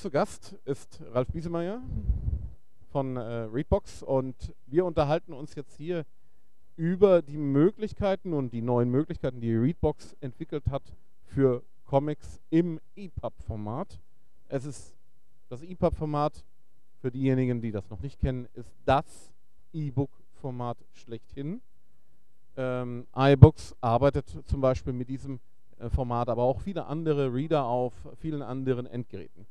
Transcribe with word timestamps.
zu 0.00 0.10
Gast 0.10 0.56
ist 0.64 1.02
Ralf 1.12 1.28
Biesemeyer 1.28 1.82
von 2.90 3.18
äh, 3.18 3.20
Readbox 3.20 4.02
und 4.02 4.34
wir 4.66 4.86
unterhalten 4.86 5.34
uns 5.34 5.54
jetzt 5.54 5.76
hier 5.76 6.06
über 6.76 7.20
die 7.20 7.36
Möglichkeiten 7.36 8.32
und 8.32 8.54
die 8.54 8.62
neuen 8.62 8.88
Möglichkeiten, 8.90 9.42
die 9.42 9.54
Readbox 9.54 10.16
entwickelt 10.22 10.68
hat 10.70 10.82
für 11.26 11.62
Comics 11.84 12.40
im 12.48 12.80
EPUB-Format. 12.96 14.00
Es 14.48 14.64
ist 14.64 14.94
das 15.50 15.62
EPUB-Format, 15.62 16.44
für 17.02 17.10
diejenigen, 17.10 17.60
die 17.60 17.70
das 17.70 17.90
noch 17.90 18.00
nicht 18.00 18.18
kennen, 18.20 18.48
ist 18.54 18.72
das 18.86 19.30
E-Book-Format 19.74 20.78
schlechthin. 20.94 21.60
Ähm, 22.56 23.06
iBooks 23.14 23.76
arbeitet 23.82 24.34
zum 24.46 24.62
Beispiel 24.62 24.94
mit 24.94 25.10
diesem 25.10 25.40
äh, 25.78 25.90
Format, 25.90 26.30
aber 26.30 26.44
auch 26.44 26.62
viele 26.62 26.86
andere 26.86 27.34
Reader 27.34 27.66
auf 27.66 27.92
vielen 28.18 28.40
anderen 28.40 28.86
Endgeräten. 28.86 29.46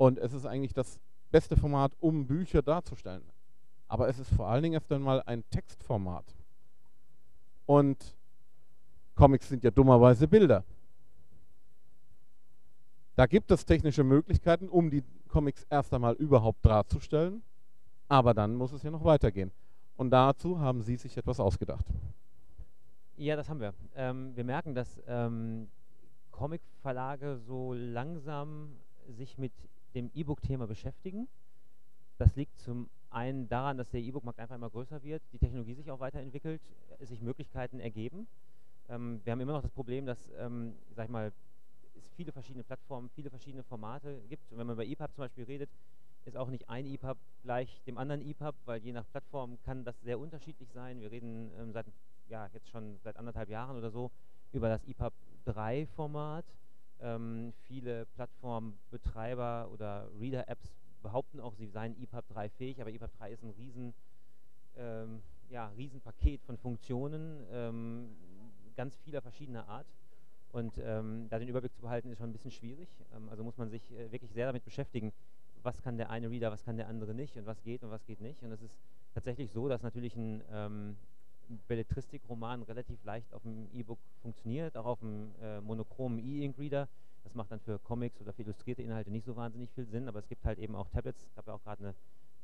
Und 0.00 0.16
es 0.16 0.32
ist 0.32 0.46
eigentlich 0.46 0.72
das 0.72 0.98
beste 1.30 1.58
Format, 1.58 1.92
um 2.00 2.26
Bücher 2.26 2.62
darzustellen. 2.62 3.22
Aber 3.86 4.08
es 4.08 4.18
ist 4.18 4.32
vor 4.32 4.48
allen 4.48 4.62
Dingen 4.62 4.72
erst 4.72 4.90
einmal 4.90 5.22
ein 5.26 5.44
Textformat. 5.50 6.24
Und 7.66 8.16
Comics 9.14 9.50
sind 9.50 9.62
ja 9.62 9.70
dummerweise 9.70 10.26
Bilder. 10.26 10.64
Da 13.14 13.26
gibt 13.26 13.50
es 13.50 13.66
technische 13.66 14.02
Möglichkeiten, 14.02 14.70
um 14.70 14.88
die 14.88 15.04
Comics 15.28 15.66
erst 15.68 15.92
einmal 15.92 16.14
überhaupt 16.14 16.64
darzustellen. 16.64 17.42
Aber 18.08 18.32
dann 18.32 18.54
muss 18.56 18.72
es 18.72 18.82
ja 18.82 18.90
noch 18.90 19.04
weitergehen. 19.04 19.52
Und 19.98 20.08
dazu 20.08 20.58
haben 20.58 20.80
Sie 20.80 20.96
sich 20.96 21.14
etwas 21.18 21.38
ausgedacht. 21.38 21.84
Ja, 23.18 23.36
das 23.36 23.50
haben 23.50 23.60
wir. 23.60 23.74
Ähm, 23.94 24.34
wir 24.34 24.44
merken, 24.44 24.74
dass 24.74 24.98
ähm, 25.06 25.68
Comic-Verlage 26.30 27.36
so 27.36 27.74
langsam 27.74 28.78
sich 29.06 29.36
mit 29.36 29.52
dem 29.94 30.10
E-Book-Thema 30.14 30.66
beschäftigen. 30.66 31.28
Das 32.18 32.36
liegt 32.36 32.58
zum 32.60 32.88
einen 33.10 33.48
daran, 33.48 33.78
dass 33.78 33.90
der 33.90 34.00
E-Book-Markt 34.00 34.38
einfach 34.38 34.54
immer 34.54 34.70
größer 34.70 35.02
wird, 35.02 35.22
die 35.32 35.38
Technologie 35.38 35.74
sich 35.74 35.90
auch 35.90 36.00
weiterentwickelt, 36.00 36.60
sich 37.00 37.20
Möglichkeiten 37.20 37.80
ergeben. 37.80 38.26
Ähm, 38.88 39.20
wir 39.24 39.32
haben 39.32 39.40
immer 39.40 39.52
noch 39.52 39.62
das 39.62 39.72
Problem, 39.72 40.06
dass, 40.06 40.18
ähm, 40.38 40.74
sag 40.94 41.06
ich 41.06 41.10
mal, 41.10 41.32
es 41.96 42.08
viele 42.16 42.32
verschiedene 42.32 42.64
Plattformen, 42.64 43.08
viele 43.14 43.30
verschiedene 43.30 43.62
Formate 43.62 44.20
gibt. 44.28 44.50
Und 44.50 44.58
wenn 44.58 44.66
man 44.66 44.74
über 44.74 44.84
EPUB 44.84 45.14
zum 45.14 45.24
Beispiel 45.24 45.44
redet, 45.44 45.70
ist 46.24 46.36
auch 46.36 46.48
nicht 46.48 46.68
ein 46.68 46.86
EPUB 46.86 47.16
gleich 47.42 47.80
dem 47.86 47.98
anderen 47.98 48.22
EPUB, 48.22 48.54
weil 48.66 48.82
je 48.82 48.92
nach 48.92 49.04
Plattform 49.10 49.58
kann 49.64 49.84
das 49.84 50.00
sehr 50.02 50.18
unterschiedlich 50.18 50.70
sein. 50.72 51.00
Wir 51.00 51.10
reden 51.10 51.50
ähm, 51.58 51.72
seit, 51.72 51.86
ja, 52.28 52.48
jetzt 52.52 52.68
schon 52.68 52.98
seit 53.02 53.16
anderthalb 53.16 53.48
Jahren 53.48 53.76
oder 53.76 53.90
so 53.90 54.10
über 54.52 54.68
das 54.68 54.84
EPUB 54.84 55.12
3 55.46 55.86
Format. 55.96 56.44
Ähm, 57.02 57.52
viele 57.66 58.06
Plattformbetreiber 58.06 59.70
oder 59.72 60.08
Reader-Apps 60.20 60.74
behaupten 61.02 61.40
auch, 61.40 61.54
sie 61.54 61.66
seien 61.66 62.00
EPUB 62.00 62.28
3 62.28 62.48
fähig, 62.50 62.80
aber 62.80 62.90
EPUB 62.90 63.10
3 63.18 63.32
ist 63.32 63.42
ein 63.42 63.50
riesen, 63.50 63.94
ähm, 64.76 65.22
ja, 65.48 65.68
Riesenpaket 65.76 66.42
von 66.42 66.58
Funktionen, 66.58 67.44
ähm, 67.52 68.10
ganz 68.76 68.96
vieler 68.98 69.22
verschiedener 69.22 69.68
Art. 69.68 69.86
Und 70.52 70.78
ähm, 70.78 71.28
da 71.30 71.38
den 71.38 71.48
Überblick 71.48 71.74
zu 71.74 71.82
behalten, 71.82 72.10
ist 72.10 72.18
schon 72.18 72.30
ein 72.30 72.32
bisschen 72.32 72.50
schwierig. 72.50 72.88
Ähm, 73.14 73.28
also 73.28 73.44
muss 73.44 73.56
man 73.56 73.70
sich 73.70 73.82
äh, 73.92 74.10
wirklich 74.10 74.32
sehr 74.32 74.46
damit 74.46 74.64
beschäftigen, 74.64 75.12
was 75.62 75.80
kann 75.82 75.96
der 75.96 76.10
eine 76.10 76.30
Reader, 76.30 76.50
was 76.50 76.64
kann 76.64 76.76
der 76.76 76.88
andere 76.88 77.14
nicht 77.14 77.36
und 77.36 77.46
was 77.46 77.62
geht 77.62 77.82
und 77.82 77.90
was 77.90 78.04
geht 78.06 78.20
nicht. 78.20 78.42
Und 78.42 78.50
es 78.52 78.62
ist 78.62 78.74
tatsächlich 79.14 79.50
so, 79.52 79.68
dass 79.68 79.82
natürlich 79.82 80.16
ein 80.16 80.42
ähm, 80.50 80.96
Belletristik-Roman 81.68 82.62
relativ 82.62 83.02
leicht 83.04 83.32
auf 83.34 83.42
dem 83.42 83.68
E-Book 83.72 83.98
funktioniert, 84.22 84.76
auch 84.76 84.86
auf 84.86 85.00
dem 85.00 85.34
äh, 85.42 85.60
monochromen 85.60 86.18
E-Ink-Reader. 86.18 86.88
Das 87.24 87.34
macht 87.34 87.50
dann 87.50 87.60
für 87.60 87.78
Comics 87.78 88.20
oder 88.20 88.32
für 88.32 88.42
illustrierte 88.42 88.82
Inhalte 88.82 89.10
nicht 89.10 89.24
so 89.24 89.36
wahnsinnig 89.36 89.70
viel 89.72 89.86
Sinn, 89.86 90.08
aber 90.08 90.18
es 90.18 90.28
gibt 90.28 90.44
halt 90.44 90.58
eben 90.58 90.74
auch 90.74 90.88
Tablets. 90.88 91.22
Es 91.22 91.34
gab 91.34 91.46
ja 91.46 91.54
auch 91.54 91.62
gerade 91.62 91.82
eine, 91.82 91.94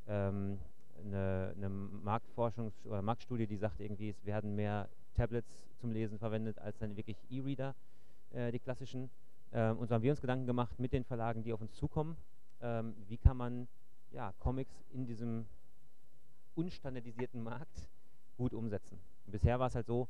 ähm, 0.08 0.58
eine, 1.04 1.54
eine 1.56 1.68
Marktforschung 1.68 2.72
oder 2.84 3.02
Marktstudie, 3.02 3.46
die 3.46 3.56
sagt 3.56 3.80
irgendwie, 3.80 4.10
es 4.10 4.24
werden 4.24 4.54
mehr 4.54 4.88
Tablets 5.14 5.66
zum 5.80 5.92
Lesen 5.92 6.18
verwendet 6.18 6.58
als 6.58 6.78
dann 6.78 6.96
wirklich 6.96 7.16
E-Reader, 7.30 7.74
äh, 8.32 8.52
die 8.52 8.58
klassischen. 8.58 9.10
Ähm, 9.52 9.78
und 9.78 9.88
so 9.88 9.94
haben 9.94 10.02
wir 10.02 10.10
uns 10.10 10.20
Gedanken 10.20 10.46
gemacht 10.46 10.78
mit 10.78 10.92
den 10.92 11.04
Verlagen, 11.04 11.42
die 11.42 11.52
auf 11.52 11.60
uns 11.60 11.72
zukommen, 11.74 12.16
ähm, 12.60 12.94
wie 13.08 13.16
kann 13.16 13.36
man 13.36 13.68
ja, 14.12 14.32
Comics 14.38 14.84
in 14.92 15.06
diesem 15.06 15.46
unstandardisierten 16.54 17.42
Markt 17.42 17.88
gut 18.36 18.52
umsetzen. 18.52 18.98
Und 19.26 19.32
bisher 19.32 19.58
war 19.58 19.68
es 19.68 19.74
halt 19.74 19.86
so, 19.86 20.08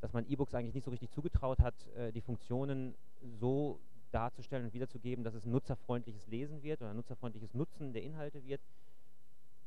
dass 0.00 0.12
man 0.12 0.28
E-Books 0.28 0.54
eigentlich 0.54 0.74
nicht 0.74 0.84
so 0.84 0.90
richtig 0.90 1.10
zugetraut 1.10 1.60
hat, 1.60 1.74
äh, 1.96 2.12
die 2.12 2.20
Funktionen 2.20 2.94
so 3.40 3.78
darzustellen 4.10 4.66
und 4.66 4.74
wiederzugeben, 4.74 5.24
dass 5.24 5.34
es 5.34 5.46
nutzerfreundliches 5.46 6.26
Lesen 6.26 6.62
wird 6.62 6.82
oder 6.82 6.92
nutzerfreundliches 6.92 7.54
Nutzen 7.54 7.92
der 7.92 8.02
Inhalte 8.02 8.44
wird. 8.44 8.60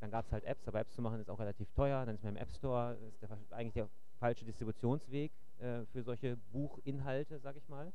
Dann 0.02 0.12
gab 0.12 0.26
es 0.26 0.32
halt 0.32 0.44
Apps, 0.44 0.68
aber 0.68 0.80
Apps 0.82 0.94
zu 0.94 1.02
machen 1.02 1.20
ist 1.20 1.30
auch 1.30 1.40
relativ 1.40 1.72
teuer. 1.72 2.06
Dann 2.06 2.16
ist 2.16 2.24
man 2.24 2.36
im 2.36 2.42
App 2.42 2.52
Store, 2.52 2.98
ist 3.08 3.22
der, 3.22 3.30
eigentlich 3.52 3.74
der 3.74 3.90
falsche 4.20 4.46
Distributionsweg 4.46 5.32
äh, 5.60 5.86
für 5.92 6.04
solche 6.04 6.38
Buchinhalte, 6.52 7.40
sag 7.40 7.56
ich 7.56 7.68
mal. 7.70 7.92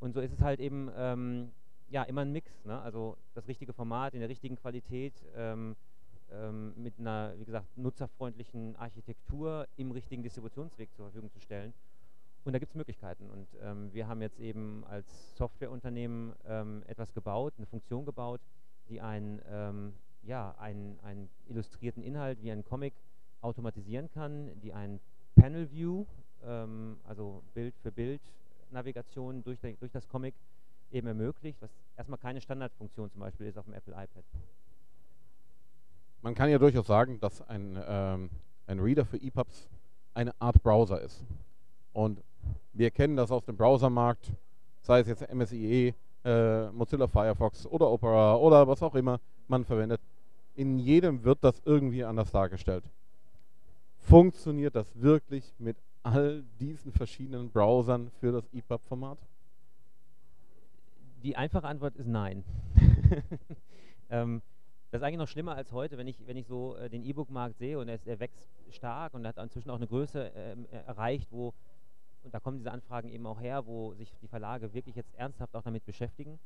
Und 0.00 0.14
so 0.14 0.20
ist 0.20 0.32
es 0.32 0.40
halt 0.40 0.58
eben 0.58 0.90
ähm, 0.96 1.52
ja, 1.90 2.02
immer 2.04 2.22
ein 2.22 2.32
Mix. 2.32 2.50
Ne? 2.64 2.80
Also 2.80 3.16
das 3.34 3.46
richtige 3.46 3.72
Format 3.72 4.14
in 4.14 4.20
der 4.20 4.28
richtigen 4.28 4.56
Qualität. 4.56 5.14
Ähm, 5.36 5.76
ähm, 6.32 6.72
mit 6.76 6.98
einer, 6.98 7.34
wie 7.38 7.44
gesagt, 7.44 7.66
nutzerfreundlichen 7.76 8.76
Architektur 8.76 9.66
im 9.76 9.90
richtigen 9.90 10.22
Distributionsweg 10.22 10.92
zur 10.94 11.06
Verfügung 11.06 11.30
zu 11.30 11.40
stellen. 11.40 11.72
Und 12.44 12.52
da 12.52 12.58
gibt 12.58 12.70
es 12.70 12.76
Möglichkeiten. 12.76 13.30
Und 13.30 13.46
ähm, 13.62 13.92
wir 13.92 14.08
haben 14.08 14.20
jetzt 14.20 14.40
eben 14.40 14.84
als 14.86 15.36
Softwareunternehmen 15.36 16.34
ähm, 16.46 16.82
etwas 16.86 17.12
gebaut, 17.14 17.54
eine 17.56 17.66
Funktion 17.66 18.04
gebaut, 18.04 18.40
die 18.88 19.00
einen, 19.00 19.40
ähm, 19.48 19.94
ja, 20.24 20.54
einen, 20.58 20.98
einen 21.00 21.30
illustrierten 21.48 22.02
Inhalt 22.02 22.42
wie 22.42 22.50
einen 22.50 22.64
Comic 22.64 22.94
automatisieren 23.40 24.10
kann, 24.10 24.50
die 24.60 24.72
einen 24.72 25.00
Panel 25.36 25.70
View, 25.70 26.04
ähm, 26.44 26.98
also 27.04 27.42
Bild 27.54 27.76
für 27.82 27.92
Bild 27.92 28.20
Navigation 28.70 29.42
durch, 29.44 29.60
durch 29.60 29.92
das 29.92 30.08
Comic 30.08 30.34
eben 30.90 31.06
ermöglicht, 31.06 31.60
was 31.60 31.70
erstmal 31.96 32.18
keine 32.18 32.40
Standardfunktion 32.40 33.10
zum 33.10 33.20
Beispiel 33.20 33.46
ist 33.46 33.58
auf 33.58 33.66
dem 33.66 33.74
Apple 33.74 33.94
iPad 33.94 34.24
man 36.22 36.34
kann 36.34 36.48
ja 36.48 36.58
durchaus 36.58 36.86
sagen, 36.86 37.20
dass 37.20 37.42
ein, 37.48 37.78
ähm, 37.86 38.30
ein 38.66 38.80
Reader 38.80 39.04
für 39.04 39.20
EPUBs 39.20 39.68
eine 40.14 40.32
Art 40.40 40.62
Browser 40.62 41.00
ist. 41.00 41.24
Und 41.92 42.22
wir 42.72 42.90
kennen 42.90 43.16
das 43.16 43.30
aus 43.30 43.44
dem 43.44 43.56
Browsermarkt, 43.56 44.32
sei 44.82 45.00
es 45.00 45.08
jetzt 45.08 45.28
MSIE, 45.32 45.94
äh, 46.24 46.70
Mozilla 46.70 47.08
Firefox 47.08 47.66
oder 47.66 47.90
Opera 47.90 48.36
oder 48.36 48.66
was 48.66 48.82
auch 48.82 48.94
immer 48.94 49.20
man 49.48 49.64
verwendet. 49.64 50.00
In 50.54 50.78
jedem 50.78 51.24
wird 51.24 51.38
das 51.42 51.60
irgendwie 51.64 52.04
anders 52.04 52.30
dargestellt. 52.30 52.84
Funktioniert 53.98 54.76
das 54.76 54.86
wirklich 54.94 55.52
mit 55.58 55.76
all 56.02 56.44
diesen 56.60 56.92
verschiedenen 56.92 57.50
Browsern 57.50 58.10
für 58.20 58.32
das 58.32 58.48
EPUB-Format? 58.52 59.18
Die 61.22 61.36
einfache 61.36 61.66
Antwort 61.66 61.96
ist 61.96 62.08
nein. 62.08 62.44
ähm, 64.10 64.42
das 64.92 65.00
ist 65.00 65.06
eigentlich 65.06 65.18
noch 65.18 65.28
schlimmer 65.28 65.56
als 65.56 65.72
heute, 65.72 65.96
wenn 65.96 66.06
ich, 66.06 66.18
wenn 66.26 66.36
ich 66.36 66.46
so 66.46 66.76
äh, 66.76 66.90
den 66.90 67.02
E-Book-Markt 67.02 67.56
sehe 67.56 67.78
und 67.78 67.88
er, 67.88 67.98
er, 68.04 68.20
wächst 68.20 68.46
stark 68.70 69.14
und 69.14 69.26
hat 69.26 69.38
inzwischen 69.38 69.70
auch 69.70 69.76
eine 69.76 69.86
Größe 69.86 70.30
ähm, 70.36 70.66
äh, 70.70 70.86
erreicht, 70.86 71.28
wo, 71.32 71.54
und 72.22 72.34
da 72.34 72.40
kommen 72.40 72.58
diese 72.58 72.70
Anfragen 72.70 73.08
eben 73.08 73.26
auch 73.26 73.40
her, 73.40 73.66
wo 73.66 73.94
sich 73.94 74.12
die 74.20 74.28
Verlage 74.28 74.74
wirklich 74.74 74.94
jetzt 74.94 75.14
ernsthaft 75.14 75.56
auch 75.56 75.62
damit 75.62 75.86
beschäftigen. 75.86 76.38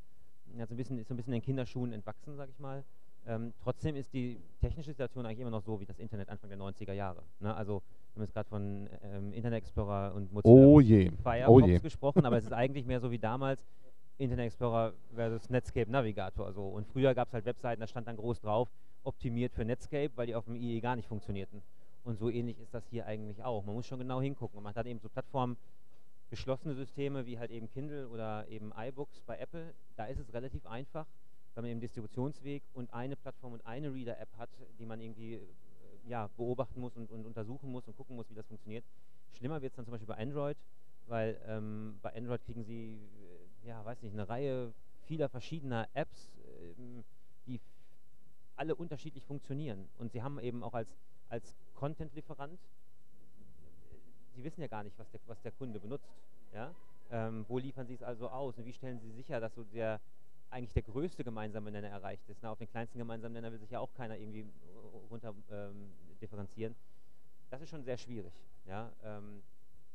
Also 0.61 0.75
ein 0.75 0.77
bisschen, 0.77 0.97
ist 0.97 1.09
so 1.09 1.15
ein 1.15 1.17
bisschen 1.17 1.33
den 1.33 1.43
Kinderschuhen 1.43 1.93
entwachsen, 1.93 2.37
sage 2.37 2.53
ich 2.53 2.61
mal. 2.61 2.85
Ähm, 3.27 3.53
trotzdem 3.65 3.97
ist 3.97 4.13
die 4.13 4.39
technische 4.61 4.91
Situation 4.91 5.27
eigentlich 5.27 5.41
immer 5.41 5.51
noch 5.51 5.63
so 5.63 5.81
wie 5.81 5.85
das 5.85 5.99
Internet 5.99 6.29
Anfang 6.29 6.49
der 6.49 6.59
90er 6.59 6.93
Jahre. 6.93 7.25
Ne? 7.41 7.53
Also 7.53 7.83
wir 8.15 8.21
haben 8.21 8.23
jetzt 8.23 8.33
gerade 8.33 8.49
von 8.49 8.89
ähm, 9.03 9.33
Internet 9.33 9.59
Explorer 9.59 10.15
und 10.15 10.33
Mozilla 10.33 10.55
oh 10.55 10.79
je. 10.79 11.11
Firefox 11.11 11.65
oh 11.65 11.67
je. 11.67 11.79
gesprochen, 11.81 12.25
aber 12.25 12.39
es 12.39 12.45
ist 12.45 12.53
eigentlich 12.53 12.87
mehr 12.87 13.01
so 13.01 13.11
wie 13.11 13.19
damals, 13.19 13.67
Internet 14.19 14.47
Explorer 14.47 14.93
versus 15.15 15.51
Netscape 15.51 15.91
Navigator. 15.91 16.53
So. 16.53 16.69
Und 16.69 16.87
früher 16.87 17.15
gab 17.15 17.29
es 17.29 17.35
halt 17.35 17.45
Webseiten, 17.45 17.81
da 17.81 17.87
stand 17.87 18.09
dann 18.09 18.17
groß 18.17 18.41
drauf, 18.41 18.69
optimiert 19.05 19.53
für 19.53 19.65
Netscape, 19.65 20.11
weil 20.17 20.27
die 20.27 20.35
auf 20.35 20.47
dem 20.47 20.57
IE 20.57 20.81
gar 20.81 20.97
nicht 20.97 21.09
funktionierten. 21.09 21.63
Und 22.05 22.19
so 22.19 22.31
ähnlich 22.31 22.59
ist 22.61 22.73
das 22.73 22.87
hier 22.89 23.07
eigentlich 23.07 23.43
auch. 23.43 23.65
Man 23.65 23.75
muss 23.75 23.87
schon 23.87 23.99
genau 23.99 24.21
hingucken. 24.21 24.57
Und 24.57 24.65
man 24.65 24.75
hat 24.75 24.87
eben 24.87 25.01
so 25.01 25.09
Plattformen, 25.09 25.57
geschlossene 26.31 26.75
Systeme 26.75 27.27
wie 27.27 27.39
halt 27.39 27.51
eben 27.51 27.69
Kindle 27.71 28.09
oder 28.09 28.49
eben 28.49 28.73
iBooks 28.77 29.21
bei 29.27 29.39
Apple. 29.39 29.75
Da 29.97 30.07
ist 30.07 30.19
es 30.19 30.33
relativ 30.33 30.67
einfach, 30.67 31.07
weil 31.55 31.63
man 31.63 31.71
eben 31.71 31.81
Distributionsweg 31.81 32.63
und 32.75 32.93
eine 32.93 33.17
Plattform 33.17 33.53
und 33.53 33.67
eine 33.67 33.93
Reader-App 33.93 34.29
hat, 34.39 34.51
die 34.79 34.87
man 34.87 35.01
irgendwie 35.01 35.35
äh, 35.35 35.41
ja, 36.09 36.29
beobachten 36.37 36.81
muss 36.81 36.97
und, 36.97 37.11
und, 37.11 37.27
untersuchen 37.27 37.71
muss 37.71 37.87
und 37.87 37.97
gucken 37.97 38.17
muss, 38.17 38.31
wie 38.31 38.35
das 38.35 38.47
funktioniert. 38.47 38.85
Schlimmer 39.33 39.61
wird 39.61 39.73
es 39.73 39.77
dann 39.77 39.85
zum 39.85 39.93
Beispiel 39.93 40.09
bei 40.09 40.19
Android, 40.21 40.57
weil 41.07 41.41
ähm, 41.47 41.99
bei 42.03 42.15
Android 42.15 42.43
kriegen 42.45 42.65
sie 42.65 42.99
ja, 43.67 43.85
weiß 43.85 44.03
nicht, 44.03 44.13
eine 44.13 44.29
Reihe 44.29 44.73
vieler 45.07 45.29
verschiedener 45.29 45.89
Apps, 45.95 46.31
ähm, 46.79 47.05
die 47.47 47.61
alle 48.57 48.75
unterschiedlich 48.75 49.25
funktionieren. 49.25 49.89
Und 49.99 50.13
sie 50.13 50.23
haben 50.23 50.39
eben 50.41 50.63
auch 50.63 50.75
als, 50.75 50.89
als 51.29 51.55
Content-Lieferant, 51.75 52.59
sie 54.35 54.45
wissen 54.45 54.61
ja 54.61 54.67
gar 54.67 54.83
nicht, 54.83 54.99
was 54.99 55.11
der, 55.11 55.21
was 55.27 55.41
der 55.43 55.53
Kunde 55.53 55.81
benutzt. 55.81 56.09
Ja? 56.55 56.75
Ähm, 57.11 57.45
wo 57.49 57.59
liefern 57.59 57.87
sie 57.87 57.95
es 57.95 58.03
also 58.03 58.29
aus 58.29 58.57
und 58.59 58.65
wie 58.65 58.73
stellen 58.73 58.99
sie 58.99 59.13
sicher, 59.13 59.41
dass 59.41 59.55
so 59.55 59.65
der, 59.65 60.01
eigentlich 60.51 60.73
der 60.73 60.83
größte 60.83 61.23
gemeinsame 61.23 61.71
Nenner 61.71 61.89
erreicht 61.89 62.29
ist. 62.29 62.39
Na, 62.43 62.51
auf 62.51 62.59
den 62.59 62.69
kleinsten 62.69 62.99
gemeinsamen 62.99 63.35
Nenner 63.35 63.53
will 63.53 63.59
sich 63.59 63.71
ja 63.71 63.81
auch 63.81 63.93
keiner 63.95 64.17
irgendwie 64.17 64.45
runter 65.11 65.35
ähm, 65.51 65.93
differenzieren. 66.21 66.75
Das 67.51 67.61
ist 67.61 67.71
schon 67.71 67.85
sehr 67.85 67.99
schwierig. 67.99 68.33
Ja? 68.67 68.91
Ähm, 69.05 69.43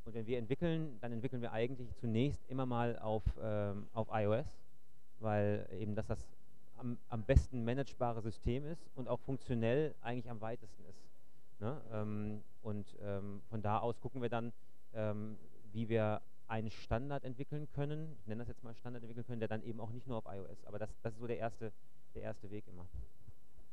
und 0.05 0.13
wenn 0.13 0.25
wir 0.25 0.37
entwickeln, 0.37 0.97
dann 1.01 1.11
entwickeln 1.11 1.41
wir 1.41 1.51
eigentlich 1.51 1.95
zunächst 1.95 2.41
immer 2.49 2.65
mal 2.65 2.97
auf, 2.99 3.23
ähm, 3.41 3.87
auf 3.93 4.07
iOS, 4.11 4.45
weil 5.19 5.67
eben 5.79 5.95
das 5.95 6.07
das 6.07 6.19
am, 6.77 6.97
am, 7.09 7.23
besten 7.23 7.63
managebare 7.63 8.21
System 8.21 8.65
ist 8.65 8.89
und 8.95 9.07
auch 9.07 9.19
funktionell 9.19 9.93
eigentlich 10.01 10.29
am 10.29 10.41
weitesten 10.41 10.83
ist. 10.85 10.99
Ne? 11.59 11.79
Ähm, 11.93 12.41
und 12.63 12.87
ähm, 13.03 13.41
von 13.49 13.61
da 13.61 13.77
aus 13.77 13.99
gucken 14.01 14.21
wir 14.21 14.29
dann, 14.29 14.51
ähm, 14.93 15.37
wie 15.71 15.87
wir 15.89 16.21
einen 16.47 16.71
Standard 16.71 17.23
entwickeln 17.23 17.67
können, 17.73 18.17
ich 18.19 18.27
nenne 18.27 18.39
das 18.39 18.47
jetzt 18.49 18.63
mal 18.63 18.75
Standard 18.75 19.03
entwickeln 19.03 19.25
können, 19.25 19.39
der 19.39 19.47
dann 19.47 19.63
eben 19.63 19.79
auch 19.79 19.91
nicht 19.91 20.07
nur 20.07 20.17
auf 20.17 20.25
iOS, 20.25 20.65
aber 20.65 20.79
das, 20.79 20.89
das 21.01 21.13
ist 21.13 21.19
so 21.19 21.27
der 21.27 21.37
erste, 21.37 21.71
der 22.15 22.23
erste 22.23 22.49
Weg 22.51 22.67
immer. 22.67 22.85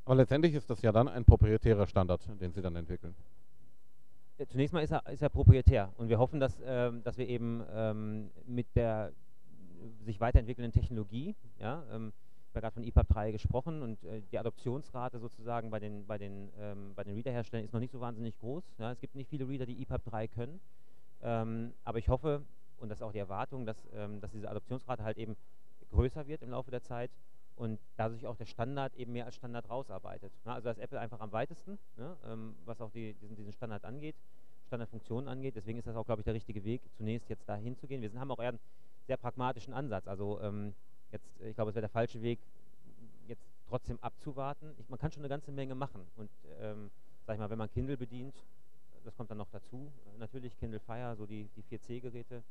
Aber 0.04 0.14
letztendlich 0.14 0.54
ist 0.54 0.70
das 0.70 0.80
ja 0.82 0.92
dann 0.92 1.08
ein 1.08 1.24
proprietärer 1.24 1.86
Standard, 1.86 2.20
den 2.40 2.52
Sie 2.52 2.62
dann 2.62 2.76
entwickeln. 2.76 3.14
Zunächst 4.46 4.72
mal 4.72 4.82
ist 4.82 4.92
er, 4.92 5.04
ist 5.08 5.22
er 5.22 5.30
proprietär 5.30 5.92
und 5.96 6.08
wir 6.08 6.18
hoffen, 6.18 6.38
dass, 6.38 6.60
ähm, 6.64 7.02
dass 7.02 7.18
wir 7.18 7.28
eben 7.28 7.62
ähm, 7.72 8.30
mit 8.46 8.66
der 8.76 9.12
sich 10.04 10.20
weiterentwickelnden 10.20 10.72
Technologie, 10.72 11.34
ja, 11.58 11.84
ähm, 11.92 12.12
wir 12.52 12.62
haben 12.62 12.62
gerade 12.62 12.74
von 12.74 12.84
EPUB 12.84 13.08
3 13.08 13.32
gesprochen 13.32 13.82
und 13.82 14.02
äh, 14.04 14.22
die 14.32 14.38
Adoptionsrate 14.38 15.18
sozusagen 15.18 15.70
bei 15.70 15.80
den, 15.80 16.06
bei 16.06 16.18
den, 16.18 16.50
ähm, 16.58 16.92
bei 16.94 17.04
den 17.04 17.14
Reader-Herstellern 17.14 17.64
ist 17.64 17.72
noch 17.72 17.80
nicht 17.80 17.92
so 17.92 18.00
wahnsinnig 18.00 18.38
groß. 18.38 18.64
Ja. 18.78 18.90
Es 18.90 19.00
gibt 19.00 19.14
nicht 19.14 19.28
viele 19.28 19.46
Reader, 19.46 19.66
die 19.66 19.82
EPUB 19.82 20.04
3 20.04 20.28
können. 20.28 20.60
Ähm, 21.22 21.74
aber 21.84 21.98
ich 21.98 22.08
hoffe, 22.08 22.42
und 22.78 22.88
das 22.88 22.98
ist 22.98 23.02
auch 23.02 23.12
die 23.12 23.18
Erwartung, 23.18 23.66
dass, 23.66 23.76
ähm, 23.94 24.20
dass 24.20 24.32
diese 24.32 24.48
Adoptionsrate 24.50 25.04
halt 25.04 25.18
eben 25.18 25.36
größer 25.90 26.26
wird 26.26 26.42
im 26.42 26.50
Laufe 26.50 26.70
der 26.70 26.82
Zeit 26.82 27.10
und 27.58 27.80
dadurch 27.96 28.26
auch 28.26 28.36
der 28.36 28.46
Standard 28.46 28.94
eben 28.94 29.12
mehr 29.12 29.26
als 29.26 29.34
Standard 29.34 29.68
rausarbeitet. 29.68 30.32
Ne? 30.44 30.52
Also 30.52 30.70
ist 30.70 30.78
Apple 30.78 31.00
einfach 31.00 31.20
am 31.20 31.32
weitesten, 31.32 31.78
ne? 31.96 32.16
ähm, 32.24 32.54
was 32.64 32.80
auch 32.80 32.90
die, 32.90 33.14
diesen, 33.14 33.36
diesen 33.36 33.52
Standard 33.52 33.84
angeht, 33.84 34.14
Standardfunktionen 34.68 35.28
angeht. 35.28 35.56
Deswegen 35.56 35.78
ist 35.78 35.86
das 35.86 35.96
auch, 35.96 36.06
glaube 36.06 36.20
ich, 36.20 36.24
der 36.24 36.34
richtige 36.34 36.64
Weg, 36.64 36.82
zunächst 36.96 37.28
jetzt 37.28 37.48
dahin 37.48 37.76
zu 37.76 37.86
gehen. 37.86 38.00
Wir 38.00 38.10
sind, 38.10 38.20
haben 38.20 38.30
auch 38.30 38.38
eher 38.38 38.50
einen 38.50 38.60
sehr 39.06 39.16
pragmatischen 39.16 39.74
Ansatz. 39.74 40.06
Also 40.06 40.40
ähm, 40.40 40.72
jetzt, 41.10 41.26
ich 41.40 41.54
glaube, 41.54 41.70
es 41.70 41.74
wäre 41.74 41.82
der 41.82 41.90
falsche 41.90 42.22
Weg, 42.22 42.38
jetzt 43.26 43.42
trotzdem 43.68 43.98
abzuwarten. 44.00 44.74
Ich, 44.78 44.88
man 44.88 44.98
kann 44.98 45.10
schon 45.10 45.22
eine 45.22 45.28
ganze 45.28 45.50
Menge 45.50 45.74
machen. 45.74 46.06
Und 46.16 46.30
ähm, 46.60 46.90
sag 47.26 47.34
ich 47.34 47.40
mal, 47.40 47.50
wenn 47.50 47.58
man 47.58 47.70
Kindle 47.70 47.96
bedient, 47.96 48.34
das 49.04 49.16
kommt 49.16 49.30
dann 49.30 49.38
noch 49.38 49.50
dazu. 49.50 49.90
Natürlich 50.18 50.56
Kindle 50.58 50.80
Fire, 50.80 51.16
so 51.16 51.26
die, 51.26 51.48
die 51.56 51.62
4C-Geräte, 51.76 52.42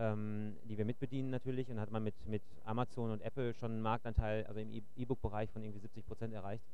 ähm, 0.00 0.56
die 0.64 0.78
wir 0.78 0.84
mitbedienen 0.84 1.30
natürlich. 1.30 1.70
Und 1.70 1.78
hat 1.78 1.90
man 1.90 2.02
mit, 2.02 2.14
mit 2.26 2.42
Amazon 2.64 3.10
und 3.10 3.22
Apple 3.22 3.54
schon 3.54 3.72
einen 3.72 3.82
Marktanteil, 3.82 4.46
also 4.46 4.58
im 4.58 4.72
E-Book-Bereich 4.96 5.50
von 5.50 5.62
irgendwie 5.62 5.80
70 5.80 6.06
Prozent 6.06 6.34
erreicht. 6.34 6.64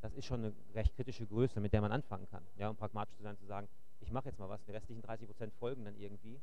Das 0.00 0.14
ist 0.14 0.24
schon 0.26 0.44
eine 0.44 0.52
recht 0.74 0.94
kritische 0.94 1.26
Größe, 1.26 1.60
mit 1.60 1.72
der 1.72 1.80
man 1.80 1.90
anfangen 1.90 2.26
kann. 2.30 2.44
Ja, 2.56 2.68
um 2.70 2.76
pragmatisch 2.76 3.16
zu 3.16 3.22
sein, 3.22 3.36
zu 3.36 3.46
sagen, 3.46 3.68
ich 4.00 4.12
mache 4.12 4.26
jetzt 4.28 4.38
mal 4.38 4.48
was, 4.48 4.62
die 4.64 4.70
restlichen 4.70 5.02
30 5.02 5.26
Prozent 5.26 5.52
folgen 5.54 5.84
dann 5.84 5.96
irgendwie. 5.96 6.40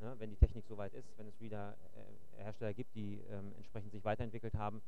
Ja, 0.00 0.18
wenn 0.18 0.30
die 0.30 0.36
Technik 0.36 0.66
soweit 0.66 0.92
ist, 0.94 1.16
wenn 1.16 1.28
es 1.28 1.40
wieder 1.40 1.76
äh, 2.38 2.42
Hersteller 2.42 2.74
gibt, 2.74 2.94
die 2.96 3.20
ähm, 3.30 3.52
entsprechend 3.56 3.92
sich 3.92 4.04
weiterentwickelt 4.04 4.54
haben, 4.54 4.82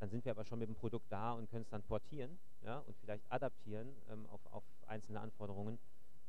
dann 0.00 0.08
sind 0.08 0.24
wir 0.24 0.32
aber 0.32 0.44
schon 0.44 0.58
mit 0.58 0.68
dem 0.68 0.74
Produkt 0.74 1.06
da 1.10 1.32
und 1.32 1.50
können 1.50 1.62
es 1.62 1.68
dann 1.68 1.82
portieren 1.82 2.38
ja, 2.64 2.78
und 2.78 2.96
vielleicht 3.00 3.24
adaptieren 3.30 3.88
ähm, 4.10 4.26
auf, 4.30 4.40
auf 4.50 4.64
einzelne 4.86 5.20
Anforderungen. 5.20 5.78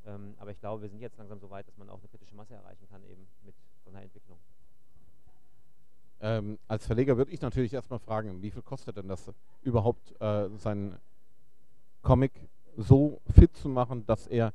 Ähm, 0.07 0.35
aber 0.39 0.51
ich 0.51 0.59
glaube, 0.59 0.81
wir 0.81 0.89
sind 0.89 1.01
jetzt 1.01 1.17
langsam 1.17 1.39
so 1.39 1.49
weit, 1.49 1.67
dass 1.67 1.77
man 1.77 1.89
auch 1.89 1.99
eine 1.99 2.07
kritische 2.07 2.33
Masse 2.33 2.55
erreichen 2.55 2.87
kann, 2.89 3.03
eben 3.03 3.27
mit 3.43 3.53
so 3.83 3.89
einer 3.91 4.01
Entwicklung. 4.01 4.37
Ähm, 6.21 6.57
als 6.67 6.87
Verleger 6.87 7.17
würde 7.17 7.31
ich 7.31 7.41
natürlich 7.41 7.73
erstmal 7.73 7.99
fragen, 7.99 8.41
wie 8.41 8.49
viel 8.49 8.61
kostet 8.61 8.97
denn 8.97 9.07
das 9.07 9.31
überhaupt, 9.61 10.19
äh, 10.19 10.49
seinen 10.57 10.97
Comic 12.01 12.31
so 12.77 13.19
fit 13.35 13.55
zu 13.57 13.69
machen, 13.69 14.05
dass 14.05 14.27
er 14.27 14.53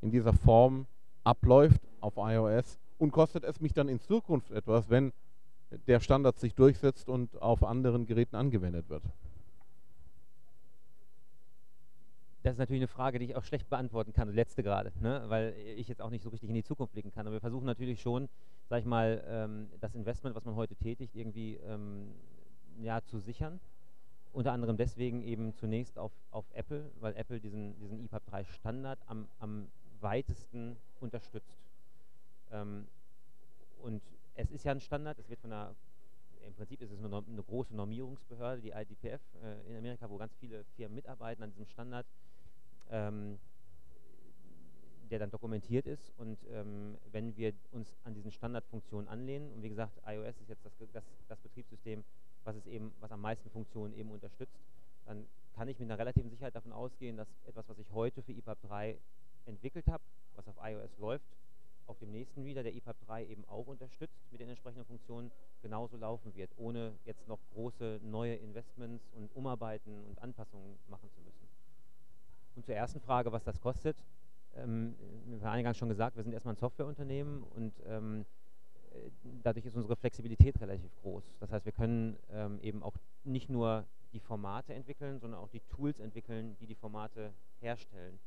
in 0.00 0.10
dieser 0.10 0.32
Form 0.32 0.86
abläuft 1.24 1.80
auf 2.00 2.14
iOS 2.16 2.78
und 2.98 3.10
kostet 3.10 3.44
es 3.44 3.60
mich 3.60 3.72
dann 3.72 3.88
in 3.88 4.00
Zukunft 4.00 4.50
etwas, 4.52 4.88
wenn 4.88 5.12
der 5.86 6.00
Standard 6.00 6.38
sich 6.38 6.54
durchsetzt 6.54 7.08
und 7.08 7.40
auf 7.42 7.64
anderen 7.64 8.06
Geräten 8.06 8.36
angewendet 8.36 8.88
wird? 8.88 9.02
Das 12.42 12.54
ist 12.54 12.58
natürlich 12.58 12.80
eine 12.80 12.88
Frage, 12.88 13.20
die 13.20 13.26
ich 13.26 13.36
auch 13.36 13.44
schlecht 13.44 13.70
beantworten 13.70 14.12
kann, 14.12 14.28
letzte 14.32 14.64
gerade, 14.64 14.92
ne? 15.00 15.22
weil 15.28 15.54
ich 15.76 15.86
jetzt 15.86 16.02
auch 16.02 16.10
nicht 16.10 16.22
so 16.22 16.30
richtig 16.30 16.48
in 16.48 16.56
die 16.56 16.64
Zukunft 16.64 16.92
blicken 16.92 17.12
kann. 17.12 17.26
Aber 17.26 17.34
wir 17.34 17.40
versuchen 17.40 17.66
natürlich 17.66 18.00
schon, 18.00 18.28
sag 18.68 18.80
ich 18.80 18.84
mal, 18.84 19.22
ähm, 19.28 19.68
das 19.80 19.94
Investment, 19.94 20.34
was 20.34 20.44
man 20.44 20.56
heute 20.56 20.74
tätigt, 20.74 21.14
irgendwie 21.14 21.54
ähm, 21.68 22.12
ja, 22.80 23.00
zu 23.04 23.20
sichern. 23.20 23.60
Unter 24.32 24.52
anderem 24.52 24.76
deswegen 24.76 25.22
eben 25.22 25.54
zunächst 25.54 25.98
auf, 25.98 26.10
auf 26.30 26.44
Apple, 26.54 26.90
weil 27.00 27.14
Apple 27.16 27.38
diesen, 27.38 27.78
diesen 27.78 28.04
EPUB 28.04 28.26
3 28.26 28.44
Standard 28.44 28.98
am, 29.06 29.28
am 29.38 29.68
weitesten 30.00 30.76
unterstützt. 31.00 31.58
Ähm, 32.50 32.88
und 33.82 34.02
es 34.34 34.50
ist 34.50 34.64
ja 34.64 34.72
ein 34.72 34.80
Standard, 34.80 35.18
es 35.18 35.28
wird 35.28 35.40
von 35.40 35.52
einer 35.52 35.74
im 36.46 36.54
Prinzip 36.54 36.80
ist 36.82 36.90
es 36.90 36.98
eine, 36.98 37.16
eine 37.16 37.42
große 37.42 37.74
Normierungsbehörde, 37.74 38.62
die 38.62 38.70
IDPF 38.70 39.20
äh, 39.42 39.70
in 39.70 39.76
Amerika, 39.76 40.08
wo 40.08 40.16
ganz 40.16 40.34
viele 40.36 40.64
Firmen 40.76 40.94
mitarbeiten 40.94 41.42
an 41.42 41.50
diesem 41.50 41.66
Standard, 41.66 42.06
ähm, 42.90 43.38
der 45.10 45.18
dann 45.18 45.30
dokumentiert 45.30 45.86
ist. 45.86 46.12
Und 46.16 46.38
ähm, 46.50 46.96
wenn 47.10 47.36
wir 47.36 47.52
uns 47.72 47.94
an 48.04 48.14
diesen 48.14 48.32
Standardfunktionen 48.32 49.08
anlehnen, 49.08 49.52
und 49.52 49.62
wie 49.62 49.68
gesagt, 49.68 50.00
iOS 50.06 50.40
ist 50.40 50.48
jetzt 50.48 50.64
das, 50.64 50.72
das, 50.92 51.04
das 51.28 51.38
Betriebssystem, 51.40 52.04
was 52.44 52.56
es 52.56 52.66
eben, 52.66 52.92
was 53.00 53.12
am 53.12 53.20
meisten 53.20 53.50
Funktionen 53.50 53.94
eben 53.94 54.10
unterstützt, 54.10 54.58
dann 55.06 55.26
kann 55.54 55.68
ich 55.68 55.78
mit 55.78 55.90
einer 55.90 55.98
relativen 55.98 56.30
Sicherheit 56.30 56.54
davon 56.54 56.72
ausgehen, 56.72 57.16
dass 57.16 57.28
etwas, 57.46 57.68
was 57.68 57.78
ich 57.78 57.90
heute 57.92 58.22
für 58.22 58.32
EPUB 58.32 58.58
3 58.62 58.96
entwickelt 59.46 59.86
habe, 59.88 60.02
was 60.34 60.48
auf 60.48 60.56
iOS 60.62 60.96
läuft, 60.98 61.26
auf 61.86 61.98
dem 61.98 62.10
nächsten 62.10 62.42
Reader, 62.42 62.62
der 62.62 62.74
EPUB 62.74 62.96
3 63.06 63.26
eben 63.26 63.44
auch 63.48 63.66
unterstützt 63.66 64.20
mit 64.30 64.40
den 64.40 64.48
entsprechenden 64.48 64.84
Funktionen, 64.84 65.30
genauso 65.62 65.96
laufen 65.96 66.34
wird, 66.34 66.50
ohne 66.56 66.94
jetzt 67.04 67.28
noch 67.28 67.38
große 67.52 68.00
neue 68.02 68.34
Investments 68.34 69.08
und 69.12 69.34
Umarbeiten 69.34 70.04
und 70.04 70.20
Anpassungen 70.20 70.78
machen 70.88 71.10
zu 71.10 71.20
müssen. 71.20 71.48
Und 72.56 72.66
zur 72.66 72.74
ersten 72.74 73.00
Frage, 73.00 73.32
was 73.32 73.44
das 73.44 73.60
kostet. 73.60 74.04
Ähm, 74.54 74.94
wir 75.26 75.40
haben 75.40 75.54
eingangs 75.54 75.78
schon 75.78 75.88
gesagt, 75.88 76.16
wir 76.16 76.22
sind 76.22 76.32
erstmal 76.32 76.54
ein 76.54 76.58
Softwareunternehmen 76.58 77.42
und 77.42 77.72
ähm, 77.86 78.26
äh, 78.92 79.10
dadurch 79.42 79.64
ist 79.64 79.76
unsere 79.76 79.96
Flexibilität 79.96 80.60
relativ 80.60 80.94
groß. 81.00 81.24
Das 81.40 81.50
heißt, 81.50 81.64
wir 81.64 81.72
können 81.72 82.18
ähm, 82.30 82.58
eben 82.60 82.82
auch 82.82 82.96
nicht 83.24 83.48
nur 83.48 83.86
die 84.12 84.20
Formate 84.20 84.74
entwickeln, 84.74 85.18
sondern 85.20 85.40
auch 85.40 85.48
die 85.48 85.62
Tools 85.70 85.98
entwickeln, 86.00 86.56
die 86.60 86.66
die 86.66 86.74
Formate 86.74 87.32
herstellen. 87.60 88.18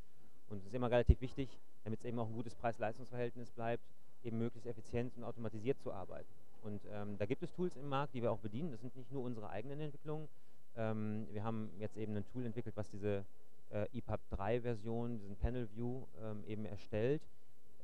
Und 0.50 0.60
es 0.60 0.66
ist 0.66 0.74
immer 0.74 0.92
relativ 0.92 1.22
wichtig, 1.22 1.60
damit 1.84 2.00
es 2.00 2.06
eben 2.06 2.20
auch 2.20 2.28
ein 2.28 2.34
gutes 2.34 2.56
Preis-Leistungs-Verhältnis 2.56 3.52
bleibt, 3.52 3.84
eben 4.24 4.38
möglichst 4.38 4.68
effizient 4.68 5.16
und 5.18 5.24
automatisiert 5.24 5.80
zu 5.80 5.92
arbeiten. 5.92 6.28
Und 6.62 6.82
ähm, 6.92 7.18
da 7.18 7.26
gibt 7.26 7.44
es 7.44 7.52
Tools 7.54 7.76
im 7.76 7.88
Markt, 7.88 8.14
die 8.14 8.22
wir 8.22 8.32
auch 8.32 8.40
bedienen. 8.40 8.72
Das 8.72 8.82
sind 8.82 8.96
nicht 8.96 9.12
nur 9.12 9.24
unsere 9.24 9.50
eigenen 9.50 9.80
Entwicklungen. 9.80 10.28
Ähm, 10.76 11.28
wir 11.32 11.44
haben 11.44 11.70
jetzt 11.80 11.98
eben 11.98 12.16
ein 12.16 12.26
Tool 12.26 12.46
entwickelt, 12.46 12.76
was 12.76 12.90
diese 12.90 13.24
äh, 13.70 13.88
EPUB 13.94 14.20
3-Version, 14.32 15.20
diesen 15.20 15.36
Panel 15.36 15.70
View 15.76 16.06
ähm, 16.22 16.44
eben 16.48 16.66
erstellt. 16.66 17.22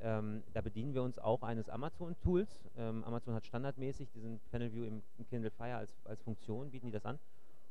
Ähm, 0.01 0.41
da 0.53 0.61
bedienen 0.61 0.95
wir 0.95 1.03
uns 1.03 1.19
auch 1.19 1.43
eines 1.43 1.69
Amazon-Tools. 1.69 2.49
Ähm, 2.75 3.03
Amazon 3.03 3.35
hat 3.35 3.45
standardmäßig 3.45 4.09
diesen 4.11 4.39
Panel 4.49 4.73
View 4.73 4.83
im, 4.85 5.03
im 5.19 5.27
Kindle 5.27 5.51
Fire 5.51 5.75
als, 5.75 5.91
als 6.05 6.21
Funktion, 6.23 6.71
bieten 6.71 6.87
die 6.87 6.91
das 6.91 7.05
an. 7.05 7.19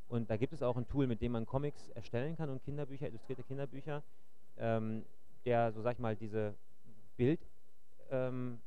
Und 0.08 0.30
da 0.30 0.36
gibt 0.36 0.52
es 0.52 0.62
auch 0.62 0.76
ein 0.76 0.86
Tool, 0.86 1.06
mit 1.06 1.22
dem 1.22 1.32
man 1.32 1.46
Comics 1.46 1.88
erstellen 1.90 2.36
kann 2.36 2.50
und 2.50 2.62
Kinderbücher, 2.64 3.08
illustrierte 3.08 3.42
Kinderbücher 3.42 4.02
ähm, 4.60 5.04
der, 5.44 5.72
so 5.72 5.82
sag 5.82 5.94
ich 5.94 5.98
mal, 5.98 6.16
diese 6.16 6.54
Bild, 7.16 7.40
ähm, 8.10 8.60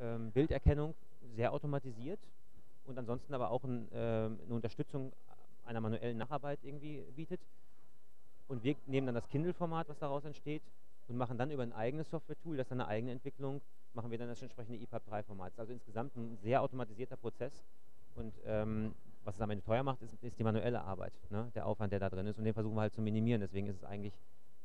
ähm, 0.00 0.30
Bilderkennung 0.32 0.94
sehr 1.34 1.52
automatisiert 1.52 2.20
und 2.84 2.98
ansonsten 2.98 3.34
aber 3.34 3.50
auch 3.50 3.64
ein, 3.64 3.88
ähm, 3.92 4.38
eine 4.44 4.54
Unterstützung 4.54 5.12
einer 5.64 5.80
manuellen 5.80 6.16
Nacharbeit 6.16 6.60
irgendwie 6.62 7.02
bietet. 7.16 7.40
Und 8.48 8.62
wir 8.62 8.76
nehmen 8.86 9.06
dann 9.06 9.16
das 9.16 9.28
Kindle-Format, 9.28 9.88
was 9.88 9.98
daraus 9.98 10.24
entsteht, 10.24 10.62
und 11.08 11.16
machen 11.16 11.38
dann 11.38 11.50
über 11.50 11.62
ein 11.62 11.72
eigenes 11.72 12.10
Software-Tool, 12.10 12.56
das 12.56 12.68
ist 12.68 12.72
eine 12.72 12.86
eigene 12.86 13.12
Entwicklung, 13.12 13.60
machen 13.94 14.10
wir 14.10 14.18
dann 14.18 14.28
das 14.28 14.42
entsprechende 14.42 14.78
EPUB 14.78 15.02
3-Format. 15.08 15.52
Also 15.56 15.72
insgesamt 15.72 16.16
ein 16.16 16.36
sehr 16.38 16.62
automatisierter 16.62 17.16
Prozess. 17.16 17.64
Und 18.14 18.34
ähm, 18.44 18.94
was 19.24 19.36
es 19.36 19.40
am 19.40 19.50
Ende 19.50 19.64
teuer 19.64 19.82
macht, 19.82 20.02
ist, 20.02 20.14
ist 20.22 20.38
die 20.38 20.44
manuelle 20.44 20.80
Arbeit, 20.82 21.12
ne? 21.30 21.50
der 21.54 21.66
Aufwand, 21.66 21.92
der 21.92 22.00
da 22.00 22.08
drin 22.10 22.26
ist. 22.26 22.38
Und 22.38 22.44
den 22.44 22.54
versuchen 22.54 22.74
wir 22.74 22.82
halt 22.82 22.94
zu 22.94 23.02
minimieren. 23.02 23.40
Deswegen 23.40 23.66
ist 23.66 23.76
es 23.76 23.84
eigentlich 23.84 24.14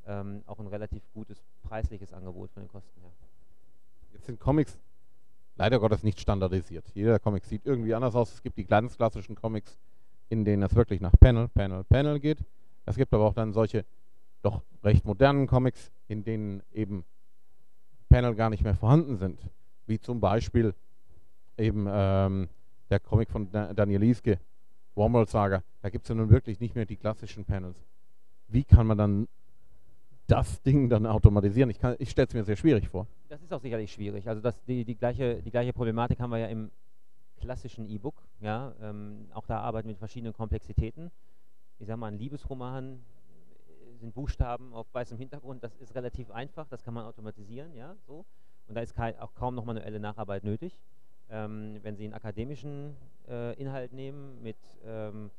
ähm, 0.08 0.43
auch 0.48 0.60
ein 0.60 0.67
relativ 0.67 1.03
gutes 1.13 1.43
preisliches 1.63 2.13
Angebot 2.13 2.51
von 2.51 2.63
den 2.63 2.70
Kosten 2.70 3.01
her. 3.01 3.12
Jetzt 4.13 4.25
sind 4.25 4.39
Comics 4.39 4.77
leider 5.55 5.79
Gottes 5.79 6.03
nicht 6.03 6.20
standardisiert. 6.20 6.86
Jeder 6.93 7.20
Comic 7.20 7.46
sieht 7.46 7.65
irgendwie 7.65 7.93
anders 7.93 8.15
aus. 8.15 8.34
Es 8.34 8.41
gibt 8.41 8.58
die 8.58 8.65
ganz 8.65 8.98
klassischen 8.98 9.36
Comics, 9.36 9.77
in 10.29 10.43
denen 10.46 10.63
es 10.63 10.75
wirklich 10.75 11.01
nach 11.01 11.13
Panel, 11.20 11.48
Panel, 11.50 11.84
Panel 11.84 12.20
geht. 12.20 12.39
Es 12.86 12.96
gibt 12.96 13.13
aber 13.13 13.25
auch 13.25 13.34
dann 13.34 13.53
solche 13.53 13.86
doch 14.41 14.63
recht 14.84 15.05
modernen 15.05 15.46
Comics, 15.48 15.91
in 16.08 16.24
denen 16.24 16.63
eben 16.74 17.05
Panel 18.10 18.34
gar 18.36 18.50
nicht 18.50 18.63
mehr 18.63 18.75
vorhanden 18.75 19.17
sind. 19.17 19.39
Wie 19.86 20.00
zum 20.00 20.20
Beispiel 20.20 20.74
eben 21.58 21.86
ähm, 21.88 22.50
der 22.89 23.00
Comic 23.00 23.29
von 23.29 23.51
Daniel 23.51 24.01
Lieske, 24.01 24.39
Wormhole 24.96 25.27
Saga, 25.27 25.63
da 25.81 25.89
gibt 25.89 26.05
es 26.05 26.10
ja 26.10 26.15
nun 26.15 26.29
wirklich 26.29 26.60
nicht 26.60 26.75
mehr 26.75 26.86
die 26.86 26.98
klassischen 26.98 27.46
Panels. 27.46 27.77
Wie 28.48 28.63
kann 28.63 28.88
man 28.88 28.98
dann 28.98 29.27
das 30.32 30.62
Ding 30.62 30.90
dann 30.90 31.06
automatisieren? 31.06 31.70
Ich, 31.70 31.80
ich 32.00 32.10
stelle 32.10 32.28
es 32.28 32.34
mir 32.34 32.44
sehr 32.44 32.56
schwierig 32.56 32.88
vor. 32.88 33.08
Das 33.28 33.42
ist 33.42 33.52
auch 33.52 33.62
sicherlich 33.62 33.92
schwierig. 33.92 34.28
Also 34.28 34.42
das, 34.42 34.56
die, 34.64 34.86
die, 34.86 34.96
gleiche, 34.96 35.42
die 35.42 35.52
gleiche 35.52 35.74
Problematik 35.74 36.20
haben 36.20 36.30
wir 36.30 36.38
ja 36.38 36.48
im 36.48 36.72
klassischen 37.40 37.88
E-Book. 37.88 38.16
Ja? 38.40 38.74
Ähm, 38.82 39.28
auch 39.34 39.46
da 39.46 39.60
arbeiten 39.60 39.88
wir 39.88 39.94
mit 39.94 40.00
verschiedenen 40.00 40.34
Komplexitäten. 40.34 41.12
Ich 41.80 41.88
sage 41.88 41.98
mal, 41.98 42.08
ein 42.08 42.18
Liebesroman 42.18 43.04
sind 44.00 44.14
Buchstaben 44.14 44.74
auf 44.74 44.88
weißem 44.94 45.18
Hintergrund, 45.18 45.64
das 45.64 45.76
ist 45.78 45.94
relativ 45.96 46.32
einfach, 46.32 46.68
das 46.68 46.84
kann 46.84 46.94
man 46.94 47.06
automatisieren, 47.06 47.76
ja, 47.76 47.96
so. 48.08 48.26
Und 48.68 48.76
da 48.76 48.82
ist 48.82 48.98
auch 49.00 49.36
kaum 49.36 49.54
noch 49.54 49.66
manuelle 49.66 50.00
Nacharbeit 50.00 50.44
nötig. 50.44 50.80
Ähm, 51.30 51.80
wenn 51.84 51.96
Sie 51.96 52.06
einen 52.06 52.14
akademischen 52.14 52.96
äh, 53.28 53.54
Inhalt 53.60 53.94
nehmen 53.94 54.42
mit 54.42 54.58
ähm, 54.86 55.30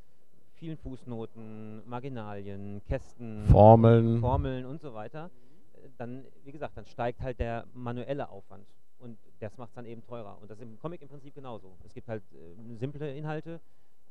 vielen 0.62 0.76
Fußnoten, 0.76 1.82
Marginalien, 1.88 2.82
Kästen, 2.86 3.46
Formeln. 3.46 4.20
Formeln 4.20 4.64
und 4.64 4.80
so 4.80 4.94
weiter, 4.94 5.28
äh, 5.74 5.88
dann, 5.98 6.24
wie 6.44 6.52
gesagt, 6.52 6.76
dann 6.76 6.86
steigt 6.86 7.20
halt 7.20 7.40
der 7.40 7.66
manuelle 7.74 8.28
Aufwand. 8.28 8.64
Und 9.00 9.18
das 9.40 9.58
macht 9.58 9.70
es 9.70 9.74
dann 9.74 9.86
eben 9.86 10.04
teurer. 10.04 10.38
Und 10.40 10.48
das 10.48 10.58
ist 10.58 10.62
im 10.62 10.78
Comic 10.78 11.02
im 11.02 11.08
Prinzip 11.08 11.34
genauso. 11.34 11.76
Es 11.84 11.92
gibt 11.92 12.06
halt 12.06 12.22
äh, 12.32 12.76
simple 12.76 13.12
Inhalte, 13.12 13.60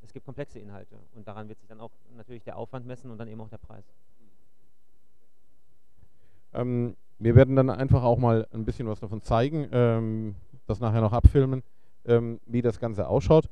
es 0.01 0.12
gibt 0.12 0.25
komplexe 0.25 0.60
Inhalte. 0.60 0.98
Und 1.15 1.25
daran 1.25 1.48
wird 1.48 1.58
sich 1.58 1.70
dann 1.70 1.79
auch 1.79 1.91
natürlich 2.17 2.43
der 2.43 2.58
Aufwand 2.58 2.86
messen 2.86 3.10
und 3.12 3.17
dann 3.17 3.29
eben 3.29 3.39
auch 3.39 3.48
der 3.48 3.58
Preis. 3.58 3.86
Ähm, 6.53 6.98
wir 7.17 7.34
werden 7.36 7.55
dann 7.55 7.70
einfach 7.70 8.03
auch 8.03 8.17
mal 8.17 8.46
ein 8.51 8.65
bisschen 8.65 8.89
was 8.89 9.00
davon 9.00 9.22
zeigen, 9.22 9.70
ähm, 9.72 10.36
das 10.67 10.81
nachher 10.81 11.00
noch 11.00 11.13
abfilmen, 11.13 11.63
ähm, 12.03 12.41
wie 12.46 12.62
das 12.62 12.77
Ganze 12.77 13.08
ausschaut. 13.08 13.48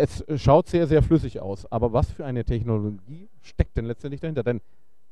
Es 0.00 0.24
schaut 0.36 0.66
sehr, 0.66 0.86
sehr 0.86 1.02
flüssig 1.02 1.40
aus, 1.40 1.70
aber 1.70 1.92
was 1.92 2.10
für 2.10 2.24
eine 2.24 2.42
Technologie 2.42 3.28
steckt 3.42 3.76
denn 3.76 3.84
letztendlich 3.84 4.22
dahinter? 4.22 4.42
Denn 4.42 4.62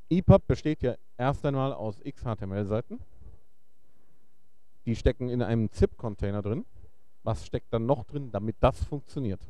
EPUB 0.09 0.47
besteht 0.47 0.83
ja 0.83 0.95
erst 1.19 1.45
einmal 1.45 1.75
aus 1.75 2.01
XHTML-Seiten. 2.01 2.99
Die 4.87 4.97
stecken 4.97 5.29
in 5.29 5.43
einem 5.43 5.71
ZIP-Container 5.71 6.41
drin. 6.41 6.65
Was 7.23 7.45
steckt 7.45 7.71
dann 7.71 7.85
noch 7.85 8.05
drin, 8.05 8.31
damit 8.31 8.57
das 8.61 8.83
funktioniert? 8.83 9.41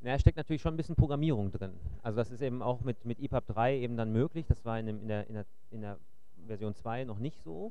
Ja, 0.00 0.18
steckt 0.18 0.38
natürlich 0.38 0.62
schon 0.62 0.72
ein 0.72 0.78
bisschen 0.78 0.96
Programmierung 0.96 1.52
drin. 1.52 1.74
Also 2.02 2.16
das 2.16 2.30
ist 2.30 2.40
eben 2.40 2.62
auch 2.62 2.80
mit, 2.80 3.04
mit 3.04 3.20
EPUB 3.20 3.46
3 3.48 3.76
eben 3.76 3.98
dann 3.98 4.12
möglich. 4.12 4.46
Das 4.46 4.64
war 4.64 4.80
in, 4.80 4.86
dem, 4.86 5.02
in, 5.02 5.08
der, 5.08 5.26
in, 5.28 5.34
der, 5.34 5.46
in 5.70 5.80
der 5.82 5.98
Version 6.46 6.74
2 6.74 7.04
noch 7.04 7.18
nicht 7.18 7.42
so. 7.42 7.70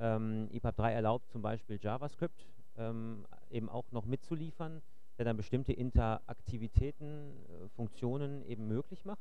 Ähm, 0.00 0.48
EPUB 0.52 0.74
3 0.74 0.92
erlaubt 0.92 1.30
zum 1.30 1.40
Beispiel 1.40 1.78
JavaScript 1.80 2.48
ähm, 2.76 3.24
eben 3.50 3.68
auch 3.68 3.84
noch 3.92 4.06
mitzuliefern, 4.06 4.82
der 5.20 5.26
dann 5.26 5.36
bestimmte 5.36 5.74
Interaktivitäten, 5.74 7.36
äh, 7.46 7.68
Funktionen 7.76 8.42
eben 8.46 8.66
möglich 8.66 9.04
macht. 9.04 9.20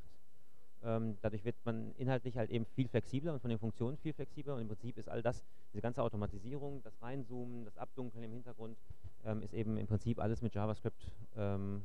Ähm, 0.81 1.17
dadurch 1.21 1.43
wird 1.43 1.57
man 1.65 1.91
inhaltlich 1.97 2.37
halt 2.37 2.51
eben 2.51 2.63
viel 2.63 2.87
flexibler 2.87 3.33
und 3.33 3.41
von 3.41 3.49
den 3.49 3.59
Funktionen 3.59 3.97
viel 3.97 4.13
flexibler 4.13 4.55
und 4.55 4.61
im 4.61 4.69
Prinzip 4.69 4.97
ist 4.97 5.09
all 5.09 5.21
das, 5.21 5.43
diese 5.73 5.81
ganze 5.81 6.01
Automatisierung, 6.01 6.81
das 6.83 7.01
Reinzoomen, 7.01 7.65
das 7.65 7.77
Abdunkeln 7.77 8.23
im 8.23 8.31
Hintergrund, 8.31 8.77
ähm, 9.25 9.41
ist 9.41 9.53
eben 9.53 9.75
im 9.75 9.87
Prinzip 9.87 10.19
alles 10.19 10.41
mit 10.41 10.55
JavaScript 10.55 11.11
ähm, 11.35 11.81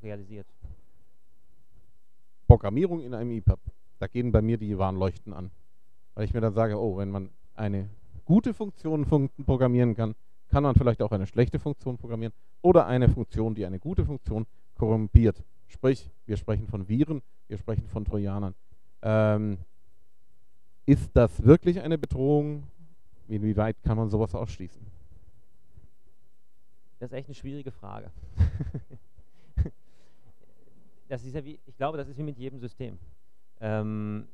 realisiert. 0.00 0.46
Programmierung 2.46 3.00
in 3.00 3.14
einem 3.14 3.32
EPUB, 3.32 3.58
da 3.98 4.06
gehen 4.06 4.30
bei 4.30 4.42
mir 4.42 4.58
die 4.58 4.78
Warnleuchten 4.78 5.32
an. 5.32 5.50
Weil 6.14 6.24
ich 6.24 6.32
mir 6.32 6.40
dann 6.40 6.54
sage, 6.54 6.80
oh, 6.80 6.98
wenn 6.98 7.10
man 7.10 7.30
eine 7.54 7.90
gute 8.24 8.54
Funktion 8.54 9.04
fun 9.06 9.28
programmieren 9.44 9.96
kann, 9.96 10.14
kann 10.48 10.62
man 10.62 10.74
vielleicht 10.74 11.02
auch 11.02 11.12
eine 11.12 11.26
schlechte 11.26 11.58
Funktion 11.58 11.96
programmieren 11.98 12.32
oder 12.62 12.86
eine 12.86 13.08
Funktion, 13.08 13.54
die 13.54 13.66
eine 13.66 13.78
gute 13.78 14.04
Funktion 14.04 14.46
korrumpiert. 14.76 15.42
Sprich, 15.68 16.10
wir 16.26 16.36
sprechen 16.36 16.66
von 16.68 16.88
Viren, 16.88 17.22
wir 17.48 17.58
sprechen 17.58 17.88
von 17.88 18.04
Trojanern. 18.04 18.54
Ähm, 19.02 19.58
ist 20.86 21.10
das 21.14 21.42
wirklich 21.44 21.80
eine 21.80 21.98
Bedrohung? 21.98 22.64
Inwieweit 23.28 23.82
kann 23.82 23.96
man 23.96 24.08
sowas 24.08 24.34
ausschließen? 24.34 24.80
Das 26.98 27.10
ist 27.10 27.16
echt 27.16 27.28
eine 27.28 27.34
schwierige 27.34 27.72
Frage. 27.72 28.10
das 31.08 31.24
ist 31.24 31.34
ja 31.34 31.44
wie, 31.44 31.58
ich 31.66 31.76
glaube, 31.76 31.98
das 31.98 32.08
ist 32.08 32.16
wie 32.16 32.22
mit 32.22 32.38
jedem 32.38 32.58
System. 32.60 32.98
Ähm, 33.60 34.28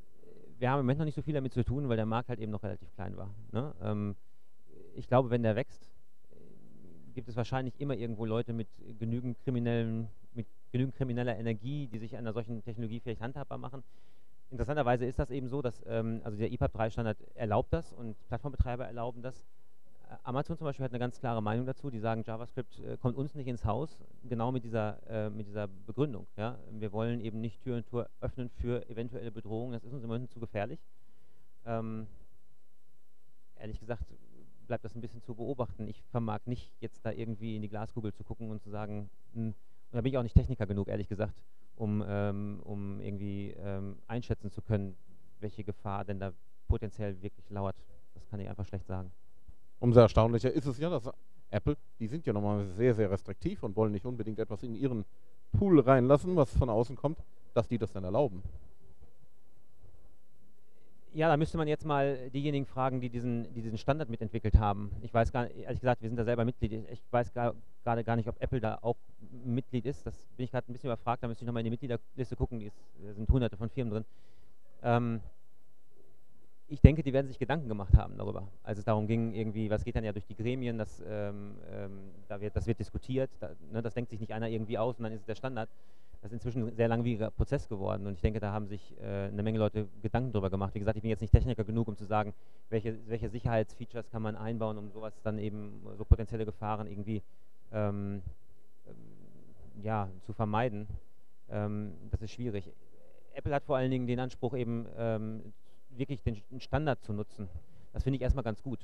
wir 0.58 0.70
haben 0.70 0.80
im 0.80 0.86
Moment 0.86 0.98
noch 1.00 1.06
nicht 1.06 1.14
so 1.14 1.22
viel 1.22 1.34
damit 1.34 1.52
zu 1.52 1.64
tun, 1.64 1.88
weil 1.88 1.96
der 1.96 2.06
Markt 2.06 2.28
halt 2.28 2.38
eben 2.38 2.52
noch 2.52 2.62
relativ 2.62 2.92
klein 2.92 3.16
war. 3.16 3.30
Ne? 3.50 3.74
Ähm, 3.82 4.14
ich 4.94 5.08
glaube, 5.08 5.30
wenn 5.30 5.42
der 5.42 5.56
wächst, 5.56 5.91
gibt 7.14 7.28
es 7.28 7.36
wahrscheinlich 7.36 7.80
immer 7.80 7.94
irgendwo 7.94 8.24
Leute 8.24 8.52
mit 8.52 8.68
genügend 8.98 9.38
kriminellen, 9.44 10.08
mit 10.34 10.46
genügend 10.70 10.96
krimineller 10.96 11.36
Energie, 11.36 11.86
die 11.86 11.98
sich 11.98 12.16
einer 12.16 12.32
solchen 12.32 12.62
Technologie 12.62 13.00
vielleicht 13.00 13.20
handhabbar 13.20 13.58
machen. 13.58 13.82
Interessanterweise 14.50 15.06
ist 15.06 15.18
das 15.18 15.30
eben 15.30 15.48
so, 15.48 15.62
dass 15.62 15.82
ähm, 15.86 16.20
also 16.24 16.36
der 16.36 16.52
EPUB 16.52 16.72
3 16.72 16.90
Standard 16.90 17.18
erlaubt 17.34 17.72
das 17.72 17.92
und 17.92 18.16
Plattformbetreiber 18.28 18.86
erlauben 18.86 19.22
das. 19.22 19.46
Amazon 20.24 20.58
zum 20.58 20.66
Beispiel 20.66 20.84
hat 20.84 20.92
eine 20.92 20.98
ganz 20.98 21.18
klare 21.18 21.42
Meinung 21.42 21.66
dazu. 21.66 21.90
Die 21.90 21.98
sagen, 21.98 22.22
JavaScript 22.22 22.78
äh, 22.80 22.96
kommt 22.98 23.16
uns 23.16 23.34
nicht 23.34 23.46
ins 23.46 23.64
Haus, 23.64 23.98
genau 24.28 24.52
mit 24.52 24.64
dieser, 24.64 24.98
äh, 25.08 25.30
mit 25.30 25.46
dieser 25.46 25.68
Begründung. 25.68 26.26
Ja? 26.36 26.58
Wir 26.70 26.92
wollen 26.92 27.20
eben 27.20 27.40
nicht 27.40 27.62
Tür 27.62 27.76
und 27.76 27.86
Tor 27.86 28.08
öffnen 28.20 28.50
für 28.50 28.88
eventuelle 28.90 29.30
Bedrohungen. 29.30 29.72
Das 29.72 29.84
ist 29.84 29.92
uns 29.92 30.02
im 30.02 30.08
Moment 30.08 30.30
zu 30.30 30.40
gefährlich. 30.40 30.80
Ähm, 31.64 32.06
ehrlich 33.58 33.80
gesagt 33.80 34.04
bleibt 34.72 34.84
das 34.84 34.94
ein 34.94 35.00
bisschen 35.02 35.22
zu 35.22 35.34
beobachten. 35.34 35.86
Ich 35.86 36.02
vermag 36.10 36.40
nicht, 36.46 36.72
jetzt 36.80 37.04
da 37.04 37.12
irgendwie 37.12 37.56
in 37.56 37.62
die 37.62 37.68
Glaskugel 37.68 38.12
zu 38.12 38.24
gucken 38.24 38.50
und 38.50 38.62
zu 38.62 38.70
sagen, 38.70 39.10
hm, 39.34 39.48
und 39.48 39.54
da 39.92 40.00
bin 40.00 40.12
ich 40.12 40.18
auch 40.18 40.22
nicht 40.22 40.34
Techniker 40.34 40.66
genug, 40.66 40.88
ehrlich 40.88 41.08
gesagt, 41.08 41.34
um, 41.76 42.02
ähm, 42.06 42.60
um 42.64 43.00
irgendwie 43.00 43.54
ähm, 43.58 43.98
einschätzen 44.06 44.50
zu 44.50 44.62
können, 44.62 44.96
welche 45.40 45.62
Gefahr 45.62 46.04
denn 46.04 46.18
da 46.18 46.32
potenziell 46.68 47.20
wirklich 47.20 47.50
lauert. 47.50 47.76
Das 48.14 48.26
kann 48.28 48.40
ich 48.40 48.48
einfach 48.48 48.66
schlecht 48.66 48.86
sagen 48.86 49.12
umso 49.82 50.00
erstaunlicher 50.00 50.50
ist 50.50 50.66
es 50.66 50.78
ja, 50.78 50.88
dass 50.88 51.10
Apple, 51.50 51.76
die 51.98 52.06
sind 52.06 52.24
ja 52.24 52.32
nochmal 52.32 52.66
sehr, 52.68 52.94
sehr 52.94 53.10
restriktiv 53.10 53.62
und 53.64 53.76
wollen 53.76 53.92
nicht 53.92 54.06
unbedingt 54.06 54.38
etwas 54.38 54.62
in 54.62 54.74
ihren 54.74 55.04
Pool 55.58 55.80
reinlassen, 55.80 56.36
was 56.36 56.56
von 56.56 56.70
außen 56.70 56.96
kommt, 56.96 57.18
dass 57.52 57.68
die 57.68 57.78
das 57.78 57.92
dann 57.92 58.04
erlauben. 58.04 58.42
Ja, 61.14 61.28
da 61.28 61.36
müsste 61.36 61.58
man 61.58 61.68
jetzt 61.68 61.84
mal 61.84 62.30
diejenigen 62.30 62.64
fragen, 62.64 63.02
die 63.02 63.10
diesen, 63.10 63.52
die 63.52 63.60
diesen 63.60 63.76
Standard 63.76 64.08
mitentwickelt 64.08 64.56
haben. 64.58 64.90
Ich 65.02 65.12
weiß 65.12 65.30
gar 65.30 65.44
nicht, 65.44 65.58
ehrlich 65.58 65.80
gesagt, 65.80 66.00
wir 66.00 66.08
sind 66.08 66.16
da 66.16 66.24
selber 66.24 66.46
Mitglied. 66.46 66.72
Ich 66.90 67.02
weiß 67.10 67.32
gerade 67.32 68.04
gar 68.04 68.16
nicht, 68.16 68.28
ob 68.28 68.40
Apple 68.40 68.60
da 68.60 68.78
auch 68.80 68.96
Mitglied 69.44 69.84
ist. 69.84 70.06
Das 70.06 70.14
bin 70.36 70.44
ich 70.44 70.50
gerade 70.50 70.70
ein 70.70 70.72
bisschen 70.72 70.88
überfragt. 70.88 71.22
Da 71.22 71.28
müsste 71.28 71.44
ich 71.44 71.46
nochmal 71.46 71.60
in 71.60 71.64
die 71.64 71.70
Mitgliederliste 71.70 72.34
gucken. 72.34 72.60
da 73.04 73.12
sind 73.12 73.28
hunderte 73.28 73.58
von 73.58 73.68
Firmen 73.68 73.92
drin. 73.92 74.04
Ähm, 74.82 75.20
ich 76.68 76.80
denke, 76.80 77.02
die 77.02 77.12
werden 77.12 77.28
sich 77.28 77.38
Gedanken 77.38 77.68
gemacht 77.68 77.94
haben 77.94 78.16
darüber. 78.16 78.48
Als 78.62 78.78
es 78.78 78.86
darum 78.86 79.06
ging, 79.06 79.34
irgendwie, 79.34 79.68
was 79.68 79.84
geht 79.84 79.94
dann 79.94 80.04
ja 80.04 80.12
durch 80.12 80.24
die 80.24 80.34
Gremien, 80.34 80.78
das, 80.78 81.02
ähm, 81.06 81.56
ähm, 81.70 81.98
da 82.28 82.40
wird, 82.40 82.56
das 82.56 82.66
wird 82.66 82.78
diskutiert, 82.78 83.28
da, 83.40 83.50
ne, 83.70 83.82
das 83.82 83.92
denkt 83.92 84.08
sich 84.08 84.20
nicht 84.20 84.32
einer 84.32 84.48
irgendwie 84.48 84.78
aus 84.78 84.96
und 84.96 85.04
dann 85.04 85.12
ist 85.12 85.20
es 85.20 85.26
der 85.26 85.34
Standard. 85.34 85.68
Das 86.22 86.30
ist 86.30 86.34
inzwischen 86.34 86.68
ein 86.68 86.76
sehr 86.76 86.86
langwieriger 86.86 87.32
Prozess 87.32 87.68
geworden 87.68 88.06
und 88.06 88.14
ich 88.14 88.20
denke, 88.20 88.38
da 88.38 88.52
haben 88.52 88.68
sich 88.68 88.94
äh, 89.00 89.26
eine 89.26 89.42
Menge 89.42 89.58
Leute 89.58 89.88
Gedanken 90.02 90.30
darüber 90.30 90.50
gemacht. 90.50 90.72
Wie 90.72 90.78
gesagt, 90.78 90.96
ich 90.96 91.02
bin 91.02 91.10
jetzt 91.10 91.20
nicht 91.20 91.32
Techniker 91.32 91.64
genug, 91.64 91.88
um 91.88 91.96
zu 91.96 92.04
sagen, 92.04 92.32
welche, 92.70 92.96
welche 93.08 93.28
Sicherheitsfeatures 93.28 94.08
kann 94.08 94.22
man 94.22 94.36
einbauen, 94.36 94.78
um 94.78 94.88
sowas 94.92 95.20
dann 95.24 95.38
eben, 95.38 95.82
so 95.98 96.04
potenzielle 96.04 96.44
Gefahren 96.44 96.86
irgendwie 96.86 97.22
ähm, 97.72 98.22
ähm 98.86 99.82
ja, 99.82 100.08
zu 100.20 100.32
vermeiden. 100.32 100.86
Ähm, 101.50 101.94
das 102.12 102.22
ist 102.22 102.30
schwierig. 102.30 102.70
Apple 103.34 103.52
hat 103.52 103.64
vor 103.64 103.76
allen 103.76 103.90
Dingen 103.90 104.06
den 104.06 104.20
Anspruch 104.20 104.54
eben 104.54 104.86
ähm, 104.96 105.52
wirklich 105.90 106.22
den 106.22 106.40
Standard 106.60 107.02
zu 107.02 107.12
nutzen. 107.12 107.48
Das 107.92 108.04
finde 108.04 108.18
ich 108.18 108.22
erstmal 108.22 108.44
ganz 108.44 108.62
gut. 108.62 108.78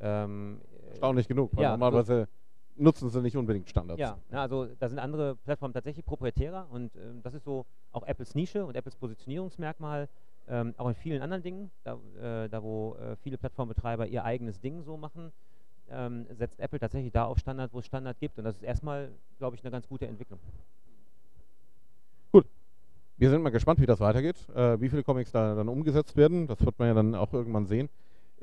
Ähm, 0.00 0.60
Erstaunlich 0.88 1.28
genug, 1.28 1.54
weil 1.54 1.62
ja, 1.62 1.70
normalerweise 1.70 2.26
so 2.26 2.39
nutzen 2.80 3.10
sie 3.10 3.20
nicht 3.20 3.36
unbedingt 3.36 3.68
Standards. 3.68 4.00
Ja, 4.00 4.18
na, 4.30 4.42
also 4.42 4.66
da 4.78 4.88
sind 4.88 4.98
andere 4.98 5.36
Plattformen 5.36 5.74
tatsächlich 5.74 6.04
proprietärer 6.04 6.66
und 6.70 6.94
ähm, 6.96 7.22
das 7.22 7.34
ist 7.34 7.44
so 7.44 7.66
auch 7.92 8.02
Apples 8.04 8.34
Nische 8.34 8.64
und 8.64 8.76
Apples 8.76 8.96
Positionierungsmerkmal, 8.96 10.08
ähm, 10.48 10.74
auch 10.78 10.88
in 10.88 10.94
vielen 10.94 11.22
anderen 11.22 11.42
Dingen, 11.42 11.70
da, 11.84 11.98
äh, 12.20 12.48
da 12.48 12.62
wo 12.62 12.96
äh, 12.96 13.16
viele 13.16 13.38
Plattformbetreiber 13.38 14.06
ihr 14.06 14.24
eigenes 14.24 14.60
Ding 14.60 14.82
so 14.82 14.96
machen, 14.96 15.32
ähm, 15.90 16.26
setzt 16.30 16.58
Apple 16.60 16.78
tatsächlich 16.78 17.12
da 17.12 17.24
auf 17.24 17.38
Standard, 17.38 17.72
wo 17.72 17.80
es 17.80 17.86
Standard 17.86 18.18
gibt 18.18 18.38
und 18.38 18.44
das 18.44 18.56
ist 18.56 18.62
erstmal, 18.62 19.10
glaube 19.38 19.56
ich, 19.56 19.62
eine 19.62 19.70
ganz 19.70 19.86
gute 19.88 20.06
Entwicklung. 20.06 20.40
Wir 23.20 23.28
sind 23.28 23.42
mal 23.42 23.50
gespannt, 23.50 23.78
wie 23.82 23.86
das 23.86 24.00
weitergeht, 24.00 24.48
äh, 24.54 24.80
wie 24.80 24.88
viele 24.88 25.02
Comics 25.02 25.30
da 25.30 25.54
dann 25.54 25.68
umgesetzt 25.68 26.16
werden. 26.16 26.46
Das 26.46 26.64
wird 26.64 26.78
man 26.78 26.88
ja 26.88 26.94
dann 26.94 27.14
auch 27.14 27.34
irgendwann 27.34 27.66
sehen. 27.66 27.90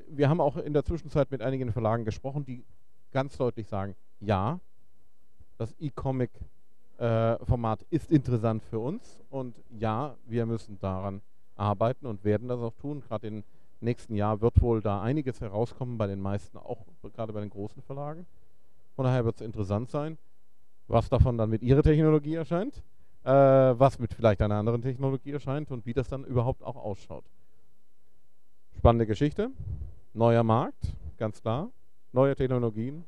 Wir 0.07 0.29
haben 0.29 0.39
auch 0.39 0.55
in 0.55 0.71
der 0.71 0.85
Zwischenzeit 0.85 1.31
mit 1.31 1.41
einigen 1.41 1.71
Verlagen 1.71 2.05
gesprochen, 2.05 2.45
die 2.45 2.63
ganz 3.11 3.35
deutlich 3.37 3.67
sagen, 3.67 3.95
ja, 4.19 4.59
das 5.57 5.73
E-Comic-Format 5.79 7.81
äh, 7.81 7.85
ist 7.89 8.11
interessant 8.11 8.63
für 8.63 8.79
uns 8.79 9.19
und 9.29 9.61
ja, 9.69 10.15
wir 10.25 10.45
müssen 10.45 10.79
daran 10.79 11.21
arbeiten 11.55 12.05
und 12.05 12.23
werden 12.23 12.47
das 12.47 12.59
auch 12.59 12.73
tun. 12.75 13.01
Gerade 13.01 13.27
im 13.27 13.43
nächsten 13.81 14.15
Jahr 14.15 14.41
wird 14.41 14.61
wohl 14.61 14.81
da 14.81 15.01
einiges 15.01 15.41
herauskommen 15.41 15.97
bei 15.97 16.07
den 16.07 16.21
meisten, 16.21 16.57
auch 16.57 16.85
gerade 17.13 17.33
bei 17.33 17.41
den 17.41 17.49
großen 17.49 17.81
Verlagen. 17.81 18.25
Von 18.95 19.05
daher 19.05 19.25
wird 19.25 19.35
es 19.35 19.41
interessant 19.41 19.89
sein, 19.89 20.17
was 20.87 21.09
davon 21.09 21.37
dann 21.37 21.49
mit 21.49 21.61
ihrer 21.63 21.83
Technologie 21.83 22.35
erscheint. 22.35 22.81
äh, 23.23 23.31
was 23.77 23.99
mit 23.99 24.13
vielleicht 24.13 24.41
einer 24.41 24.55
anderen 24.55 24.81
Technologie 24.81 25.31
erscheint 25.31 25.69
und 25.71 25.85
wie 25.85 25.93
das 25.93 26.07
dann 26.07 26.23
überhaupt 26.23 26.63
auch 26.63 26.77
ausschaut. 26.77 27.25
Spannende 28.77 29.05
Geschichte, 29.05 29.51
neuer 30.13 30.43
Markt, 30.43 30.95
ganz 31.17 31.41
klar, 31.41 31.69
neue 32.13 32.35
Technologien. 32.35 33.03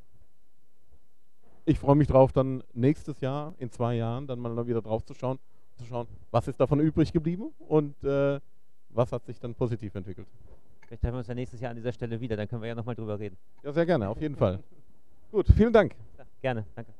Ich 1.64 1.78
freue 1.78 1.96
mich 1.96 2.08
drauf, 2.08 2.32
dann 2.32 2.62
nächstes 2.72 3.20
Jahr, 3.20 3.54
in 3.58 3.70
zwei 3.70 3.94
Jahren, 3.94 4.26
dann 4.26 4.38
mal 4.40 4.66
wieder 4.66 4.82
drauf 4.82 5.04
zu 5.04 5.14
schauen, 5.14 5.38
zu 5.76 5.84
schauen, 5.86 6.06
was 6.30 6.48
ist 6.48 6.58
davon 6.58 6.80
übrig 6.80 7.12
geblieben 7.12 7.52
und 7.68 8.02
äh, 8.04 8.40
was 8.90 9.12
hat 9.12 9.24
sich 9.26 9.38
dann 9.38 9.54
positiv 9.54 9.94
entwickelt. 9.94 10.26
Vielleicht 10.86 11.02
treffen 11.02 11.14
wir 11.14 11.18
uns 11.18 11.28
ja 11.28 11.34
nächstes 11.34 11.60
Jahr 11.60 11.70
an 11.70 11.76
dieser 11.76 11.92
Stelle 11.92 12.20
wieder, 12.20 12.36
dann 12.36 12.48
können 12.48 12.62
wir 12.62 12.68
ja 12.68 12.74
nochmal 12.74 12.94
drüber 12.94 13.18
reden. 13.18 13.36
Ja, 13.62 13.72
sehr 13.72 13.86
gerne, 13.86 14.08
auf 14.08 14.20
jeden 14.20 14.36
Fall. 14.36 14.58
Gut, 15.30 15.46
vielen 15.56 15.72
Dank. 15.72 15.94
Ja, 16.18 16.24
gerne, 16.40 16.64
danke. 16.74 16.99